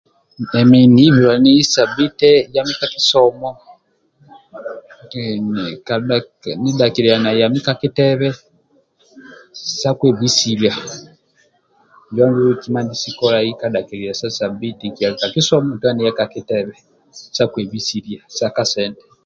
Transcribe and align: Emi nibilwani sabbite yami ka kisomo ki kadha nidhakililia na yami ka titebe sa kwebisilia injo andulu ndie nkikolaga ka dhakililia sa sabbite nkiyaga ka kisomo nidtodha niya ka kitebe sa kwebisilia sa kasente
Emi 0.59 0.79
nibilwani 0.93 1.53
sabbite 1.73 2.31
yami 2.55 2.73
ka 2.79 2.87
kisomo 2.93 3.49
ki 5.09 5.23
kadha 5.87 6.17
nidhakililia 6.61 7.17
na 7.23 7.31
yami 7.41 7.59
ka 7.65 7.73
titebe 7.81 8.27
sa 9.79 9.89
kwebisilia 9.97 10.73
injo 12.07 12.21
andulu 12.25 12.51
ndie 12.57 12.83
nkikolaga 12.85 13.53
ka 13.59 13.67
dhakililia 13.73 14.13
sa 14.19 14.27
sabbite 14.37 14.83
nkiyaga 14.87 15.17
ka 15.21 15.33
kisomo 15.33 15.65
nidtodha 15.69 15.91
niya 15.95 16.17
ka 16.19 16.25
kitebe 16.33 16.73
sa 17.35 17.43
kwebisilia 17.51 18.21
sa 18.37 18.47
kasente 18.55 19.03